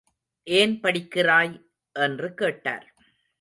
என்ன 0.43 0.77
படிக்கிறாய்? 0.83 1.61
என்று 1.93 2.33
கேட்டார். 2.33 2.93